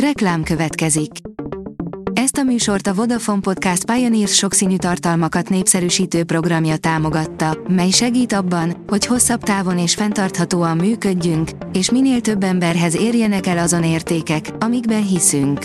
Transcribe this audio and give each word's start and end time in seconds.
Reklám 0.00 0.42
következik. 0.42 1.10
Ezt 2.12 2.36
a 2.36 2.42
műsort 2.42 2.86
a 2.86 2.94
Vodafone 2.94 3.40
Podcast 3.40 3.84
Pioneers 3.84 4.34
sokszínű 4.34 4.76
tartalmakat 4.76 5.48
népszerűsítő 5.48 6.24
programja 6.24 6.76
támogatta, 6.76 7.58
mely 7.68 7.90
segít 7.90 8.32
abban, 8.32 8.84
hogy 8.86 9.06
hosszabb 9.06 9.42
távon 9.42 9.78
és 9.78 9.94
fenntarthatóan 9.94 10.76
működjünk, 10.76 11.50
és 11.72 11.90
minél 11.90 12.20
több 12.20 12.42
emberhez 12.42 12.96
érjenek 12.96 13.46
el 13.46 13.58
azon 13.58 13.84
értékek, 13.84 14.50
amikben 14.58 15.06
hiszünk. 15.06 15.60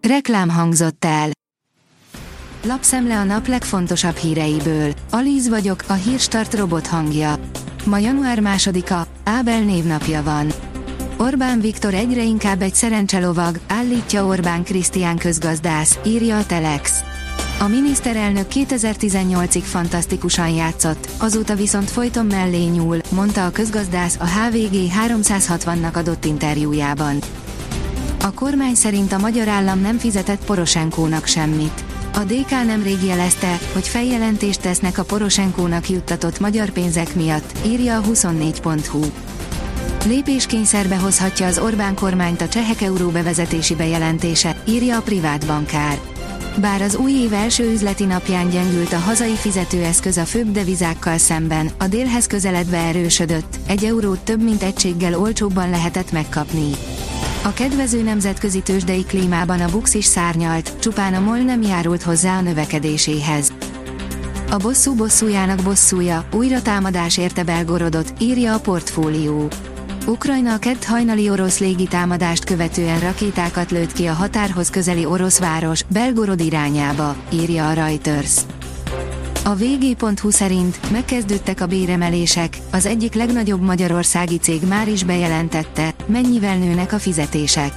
Reklám 0.00 0.48
hangzott 0.48 1.04
el. 1.04 1.28
Lapszemle 2.66 3.18
a 3.18 3.24
nap 3.24 3.46
legfontosabb 3.46 4.16
híreiből. 4.16 4.92
Alíz 5.10 5.48
vagyok, 5.48 5.84
a 5.88 5.92
hírstart 5.92 6.54
robot 6.54 6.86
hangja. 6.86 7.34
Ma 7.84 7.98
január 7.98 8.40
másodika, 8.40 9.06
Ábel 9.24 9.60
névnapja 9.60 10.22
van. 10.22 10.63
Orbán 11.16 11.60
Viktor 11.60 11.94
egyre 11.94 12.22
inkább 12.22 12.62
egy 12.62 12.74
szerencselovag, 12.74 13.58
állítja 13.66 14.24
Orbán 14.24 14.64
Krisztián 14.64 15.18
közgazdász, 15.18 15.98
írja 16.06 16.36
a 16.36 16.46
Telex. 16.46 17.00
A 17.60 17.66
miniszterelnök 17.66 18.46
2018-ig 18.54 19.62
fantasztikusan 19.62 20.48
játszott, 20.48 21.08
azóta 21.18 21.54
viszont 21.54 21.90
folyton 21.90 22.26
mellé 22.26 22.64
nyúl, 22.64 22.98
mondta 23.10 23.46
a 23.46 23.50
közgazdász 23.50 24.16
a 24.20 24.26
HVG 24.26 24.90
360-nak 25.08 25.94
adott 25.94 26.24
interjújában. 26.24 27.18
A 28.22 28.32
kormány 28.32 28.74
szerint 28.74 29.12
a 29.12 29.18
magyar 29.18 29.48
állam 29.48 29.80
nem 29.80 29.98
fizetett 29.98 30.44
Poroshenkónak 30.44 31.26
semmit. 31.26 31.84
A 32.14 32.24
DK 32.24 32.50
nemrég 32.50 33.02
jelezte, 33.02 33.58
hogy 33.72 33.88
feljelentést 33.88 34.60
tesznek 34.60 34.98
a 34.98 35.04
Poroshenkónak 35.04 35.88
juttatott 35.88 36.40
magyar 36.40 36.70
pénzek 36.70 37.14
miatt, 37.14 37.52
írja 37.66 37.96
a 37.96 38.02
24.hu. 38.02 39.04
Lépéskényszerbe 40.06 40.96
hozhatja 40.96 41.46
az 41.46 41.58
Orbán 41.58 41.94
kormányt 41.94 42.40
a 42.40 42.48
csehek 42.48 42.80
euró 42.80 43.08
bevezetési 43.08 43.74
bejelentése, 43.74 44.56
írja 44.68 44.96
a 44.96 45.02
privát 45.02 45.46
bankár. 45.46 45.98
Bár 46.60 46.82
az 46.82 46.96
új 46.96 47.12
év 47.12 47.32
első 47.32 47.70
üzleti 47.72 48.04
napján 48.04 48.50
gyengült 48.50 48.92
a 48.92 48.98
hazai 48.98 49.34
fizetőeszköz 49.34 50.16
a 50.16 50.24
főbb 50.24 50.50
devizákkal 50.50 51.18
szemben, 51.18 51.70
a 51.78 51.86
délhez 51.86 52.26
közeledve 52.26 52.78
erősödött, 52.78 53.56
egy 53.66 53.84
eurót 53.84 54.18
több 54.18 54.42
mint 54.42 54.62
egységgel 54.62 55.18
olcsóbban 55.18 55.70
lehetett 55.70 56.12
megkapni. 56.12 56.70
A 57.42 57.52
kedvező 57.52 58.02
nemzetközi 58.02 58.60
tőzsdei 58.60 59.04
klímában 59.04 59.60
a 59.60 59.70
Bux 59.70 59.94
is 59.94 60.04
szárnyalt, 60.04 60.72
csupán 60.78 61.14
a 61.14 61.20
MOL 61.20 61.38
nem 61.38 61.62
járult 61.62 62.02
hozzá 62.02 62.38
a 62.38 62.40
növekedéséhez. 62.40 63.52
A 64.50 64.56
bosszú 64.56 64.94
bosszújának 64.94 65.62
bosszúja, 65.62 66.24
újra 66.32 66.62
támadás 66.62 67.16
érte 67.16 67.42
Belgorodot, 67.42 68.12
írja 68.18 68.54
a 68.54 68.60
portfólió. 68.60 69.48
Ukrajna 70.06 70.52
a 70.52 70.58
kett 70.58 70.84
hajnali 70.84 71.30
orosz 71.30 71.58
légitámadást 71.58 72.44
követően 72.44 73.00
rakétákat 73.00 73.70
lőtt 73.70 73.92
ki 73.92 74.06
a 74.06 74.12
határhoz 74.12 74.70
közeli 74.70 75.04
orosz 75.04 75.38
város, 75.38 75.82
Belgorod 75.88 76.40
irányába, 76.40 77.16
írja 77.32 77.68
a 77.68 77.72
Reuters. 77.72 78.36
A 79.44 79.54
vg.hu 79.54 80.30
szerint 80.30 80.90
megkezdődtek 80.90 81.60
a 81.60 81.66
béremelések, 81.66 82.58
az 82.72 82.86
egyik 82.86 83.14
legnagyobb 83.14 83.60
magyarországi 83.60 84.38
cég 84.38 84.62
már 84.68 84.88
is 84.88 85.04
bejelentette, 85.04 85.94
mennyivel 86.06 86.56
nőnek 86.56 86.92
a 86.92 86.98
fizetések. 86.98 87.72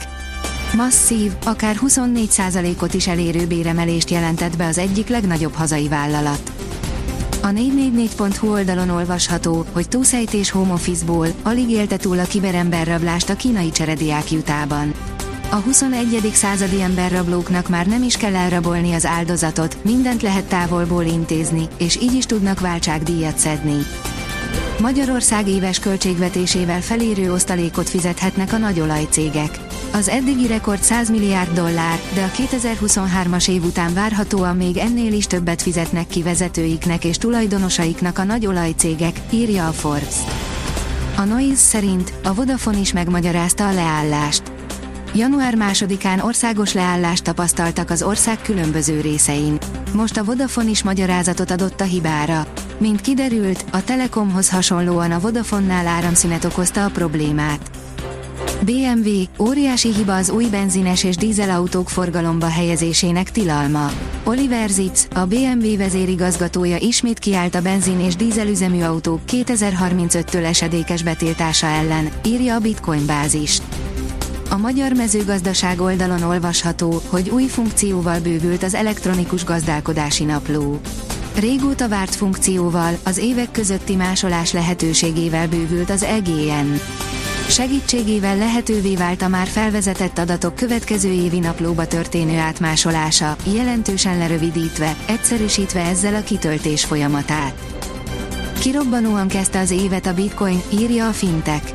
Masszív, 0.75 1.31
akár 1.45 1.75
24%-ot 1.87 2.93
is 2.93 3.07
elérő 3.07 3.47
béremelést 3.47 4.09
jelentett 4.09 4.57
be 4.57 4.65
az 4.65 4.77
egyik 4.77 5.07
legnagyobb 5.07 5.53
hazai 5.53 5.87
vállalat. 5.87 6.51
A 7.47 7.49
444.hu 7.49 8.51
oldalon 8.51 8.89
olvasható, 8.89 9.65
hogy 9.71 9.89
túlszejtés 9.89 10.51
home 10.51 10.73
office-ból 10.73 11.27
alig 11.43 11.69
élte 11.69 11.97
túl 11.97 12.19
a 12.19 12.23
kiberemberrablást 12.23 13.29
a 13.29 13.35
kínai 13.35 13.71
cserediák 13.71 14.31
jutában. 14.31 14.93
A 15.49 15.55
21. 15.55 16.29
századi 16.33 16.81
emberrablóknak 16.81 17.69
már 17.69 17.85
nem 17.85 18.03
is 18.03 18.17
kell 18.17 18.35
elrabolni 18.35 18.93
az 18.93 19.05
áldozatot, 19.05 19.77
mindent 19.83 20.21
lehet 20.21 20.43
távolból 20.43 21.03
intézni, 21.03 21.67
és 21.77 21.95
így 22.01 22.13
is 22.13 22.25
tudnak 22.25 22.59
váltságdíjat 22.59 23.37
szedni. 23.37 23.77
Magyarország 24.81 25.47
éves 25.47 25.79
költségvetésével 25.79 26.81
felérő 26.81 27.33
osztalékot 27.33 27.89
fizethetnek 27.89 28.53
a 28.53 28.57
nagyolajcégek. 28.57 29.66
Az 29.91 30.07
eddigi 30.07 30.47
rekord 30.47 30.81
100 30.81 31.09
milliárd 31.09 31.53
dollár, 31.53 31.99
de 32.13 32.23
a 32.23 32.31
2023-as 32.31 33.49
év 33.49 33.63
után 33.63 33.93
várhatóan 33.93 34.55
még 34.55 34.77
ennél 34.77 35.13
is 35.13 35.27
többet 35.27 35.61
fizetnek 35.61 36.07
ki 36.07 36.23
vezetőiknek 36.23 37.05
és 37.05 37.17
tulajdonosaiknak 37.17 38.17
a 38.17 38.23
nagy 38.23 38.45
olajcégek, 38.45 39.19
írja 39.29 39.67
a 39.67 39.71
Forbes. 39.71 40.15
A 41.17 41.23
Noise 41.23 41.55
szerint 41.55 42.13
a 42.23 42.33
Vodafone 42.33 42.79
is 42.79 42.93
megmagyarázta 42.93 43.67
a 43.67 43.73
leállást. 43.73 44.51
Január 45.13 45.55
másodikán 45.55 46.19
országos 46.19 46.73
leállást 46.73 47.23
tapasztaltak 47.23 47.89
az 47.89 48.03
ország 48.03 48.41
különböző 48.41 49.01
részein. 49.01 49.57
Most 49.93 50.17
a 50.17 50.23
Vodafone 50.23 50.69
is 50.69 50.83
magyarázatot 50.83 51.51
adott 51.51 51.81
a 51.81 51.83
hibára. 51.83 52.47
Mint 52.77 53.01
kiderült, 53.01 53.65
a 53.71 53.83
Telekomhoz 53.83 54.49
hasonlóan 54.49 55.11
a 55.11 55.19
Vodafonnál 55.19 55.87
áramszünet 55.87 56.45
okozta 56.45 56.85
a 56.85 56.89
problémát. 56.89 57.76
BMW, 58.61 59.09
óriási 59.39 59.93
hiba 59.93 60.15
az 60.15 60.29
új 60.29 60.45
benzines 60.45 61.03
és 61.03 61.15
dízelautók 61.15 61.89
forgalomba 61.89 62.47
helyezésének 62.47 63.31
tilalma. 63.31 63.91
Oliver 64.23 64.69
Zitz, 64.69 65.07
a 65.15 65.25
BMW 65.25 65.77
vezérigazgatója 65.77 66.77
ismét 66.77 67.19
kiállt 67.19 67.55
a 67.55 67.61
benzin 67.61 67.99
és 67.99 68.15
dízelüzemű 68.15 68.81
autók 68.81 69.19
2035-től 69.27 70.45
esedékes 70.45 71.03
betiltása 71.03 71.67
ellen, 71.67 72.09
írja 72.25 72.55
a 72.55 72.59
Bitcoin 72.59 73.05
bázis. 73.05 73.61
A 74.49 74.57
magyar 74.57 74.93
mezőgazdaság 74.93 75.81
oldalon 75.81 76.21
olvasható, 76.21 77.01
hogy 77.09 77.29
új 77.29 77.43
funkcióval 77.43 78.19
bővült 78.19 78.63
az 78.63 78.73
elektronikus 78.73 79.43
gazdálkodási 79.43 80.23
napló. 80.23 80.79
Régóta 81.35 81.87
várt 81.87 82.15
funkcióval, 82.15 82.97
az 83.03 83.17
évek 83.17 83.51
közötti 83.51 83.95
másolás 83.95 84.51
lehetőségével 84.51 85.47
bővült 85.47 85.89
az 85.89 86.03
EGN. 86.03 86.73
Segítségével 87.49 88.37
lehetővé 88.37 88.95
vált 88.95 89.21
a 89.21 89.27
már 89.27 89.47
felvezetett 89.47 90.17
adatok 90.17 90.55
következő 90.55 91.11
évi 91.11 91.39
naplóba 91.39 91.87
történő 91.87 92.37
átmásolása, 92.37 93.35
jelentősen 93.53 94.17
lerövidítve, 94.17 94.95
egyszerűsítve 95.07 95.81
ezzel 95.81 96.15
a 96.15 96.21
kitöltés 96.21 96.85
folyamatát. 96.85 97.53
Kirobbanóan 98.59 99.27
kezdte 99.27 99.59
az 99.59 99.71
évet 99.71 100.05
a 100.05 100.13
Bitcoin, 100.13 100.61
írja 100.79 101.07
a 101.07 101.11
Fintech. 101.11 101.71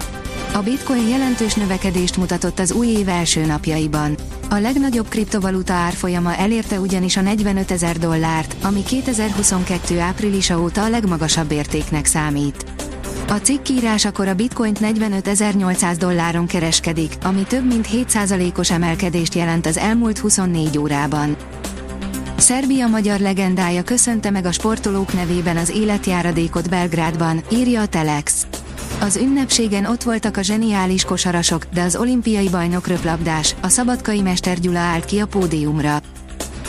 A 0.55 0.59
Bitcoin 0.59 1.09
jelentős 1.09 1.55
növekedést 1.55 2.17
mutatott 2.17 2.59
az 2.59 2.73
új 2.73 2.87
év 2.87 3.09
első 3.09 3.47
napjaiban. 3.47 4.15
A 4.51 4.55
legnagyobb 4.55 5.09
kriptovaluta 5.09 5.73
árfolyama 5.73 6.37
elérte 6.37 6.81
ugyanis 6.81 7.17
a 7.17 7.21
45 7.21 7.71
ezer 7.71 7.99
dollárt, 7.99 8.57
ami 8.63 8.83
2022 8.83 9.99
áprilisa 9.99 10.61
óta 10.61 10.83
a 10.83 10.89
legmagasabb 10.89 11.51
értéknek 11.53 12.07
számít. 12.07 12.65
A 13.33 13.41
cikk 13.41 13.69
írásakor 13.69 14.29
a 14.29 14.35
bitcoint 14.35 14.79
45.800 14.79 15.95
dolláron 15.99 16.47
kereskedik, 16.47 17.13
ami 17.23 17.43
több 17.43 17.67
mint 17.67 17.89
7%-os 17.93 18.71
emelkedést 18.71 19.35
jelent 19.35 19.67
az 19.67 19.77
elmúlt 19.77 20.19
24 20.19 20.79
órában. 20.79 21.37
Szerbia 22.37 22.87
magyar 22.87 23.21
legendája 23.21 23.83
köszönte 23.83 24.31
meg 24.31 24.45
a 24.45 24.53
sportolók 24.53 25.13
nevében 25.13 25.57
az 25.57 25.71
életjáradékot 25.71 26.71
Belgrádban, 26.71 27.43
írja 27.53 27.81
a 27.81 27.87
Telex. 27.87 28.47
Az 29.01 29.17
ünnepségen 29.17 29.85
ott 29.85 30.03
voltak 30.03 30.37
a 30.37 30.43
zseniális 30.43 31.05
kosarasok, 31.05 31.65
de 31.75 31.83
az 31.83 31.97
olimpiai 31.97 32.49
bajnok 32.49 32.87
röplabdás, 32.87 33.55
a 33.61 33.69
szabadkai 33.69 34.21
Mester 34.21 34.59
Gyula 34.59 34.79
állt 34.79 35.05
ki 35.05 35.19
a 35.19 35.27
pódiumra. 35.27 36.01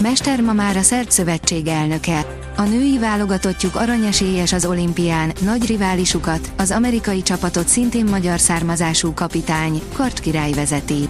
Mester 0.01 0.41
ma 0.41 0.53
már 0.53 0.77
a 0.77 0.81
Szerb 0.81 1.09
Szövetség 1.09 1.67
elnöke. 1.67 2.25
A 2.55 2.61
női 2.61 2.97
válogatottjuk 2.99 3.75
aranyesélyes 3.75 4.53
az 4.53 4.65
olimpián, 4.65 5.33
nagy 5.41 5.65
riválisukat, 5.65 6.51
az 6.57 6.71
amerikai 6.71 7.21
csapatot 7.21 7.67
szintén 7.67 8.05
magyar 8.05 8.39
származású 8.39 9.13
kapitány, 9.13 9.81
Kart 9.93 10.19
király 10.19 10.51
vezeti. 10.51 11.07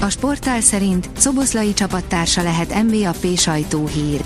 A 0.00 0.08
sportál 0.08 0.60
szerint 0.60 1.08
Szoboszlai 1.16 1.72
csapattársa 1.72 2.42
lehet 2.42 2.82
MBAP 2.82 3.36
sajtóhír. 3.36 4.20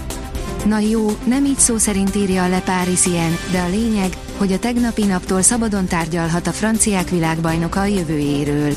Na 0.64 0.79
jó, 0.79 1.17
nem 1.25 1.44
így 1.44 1.58
szó 1.58 1.76
szerint 1.76 2.14
írja 2.14 2.49
Le 2.49 2.61
Parisien, 2.61 3.37
de 3.50 3.61
a 3.61 3.69
lényeg, 3.69 4.17
hogy 4.37 4.52
a 4.52 4.58
tegnapi 4.58 5.05
naptól 5.05 5.43
szabadon 5.43 5.87
tárgyalhat 5.87 6.46
a 6.46 6.52
franciák 6.52 7.08
világbajnoka 7.08 7.81
a 7.81 7.84
jövőjéről. 7.84 8.75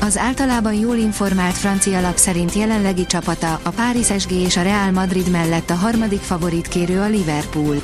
Az 0.00 0.16
általában 0.16 0.74
jól 0.74 0.96
informált 0.96 1.54
francia 1.54 2.00
lap 2.00 2.16
szerint 2.16 2.54
jelenlegi 2.54 3.06
csapata, 3.06 3.60
a 3.62 3.70
Paris 3.70 4.06
SG 4.18 4.32
és 4.32 4.56
a 4.56 4.62
Real 4.62 4.90
Madrid 4.90 5.30
mellett 5.30 5.70
a 5.70 5.74
harmadik 5.74 6.20
favorit 6.20 6.68
kérő 6.68 7.00
a 7.00 7.08
Liverpool. 7.08 7.82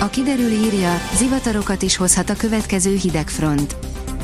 A 0.00 0.08
kiderül 0.08 0.50
írja, 0.50 1.00
zivatarokat 1.16 1.82
is 1.82 1.96
hozhat 1.96 2.30
a 2.30 2.36
következő 2.36 2.96
hidegfront. 2.96 3.76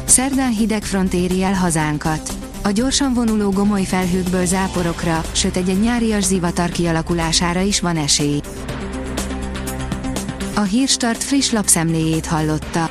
Szerdán 0.05 0.53
hidegfront 0.53 1.13
éri 1.15 1.43
el 1.43 1.55
hazánkat. 1.55 2.33
A 2.63 2.71
gyorsan 2.71 3.15
vonuló 3.15 3.51
gomoly 3.51 3.85
felhőkből 3.85 4.45
záporokra, 4.45 5.25
sőt 5.33 5.57
egy-egy 5.57 5.81
nyárias 5.81 6.25
zivatar 6.25 6.71
kialakulására 6.71 7.61
is 7.61 7.81
van 7.81 7.97
esély. 7.97 8.41
A 10.55 10.61
Hírstart 10.61 11.23
friss 11.23 11.51
lapszemléjét 11.51 12.27
hallotta. 12.27 12.91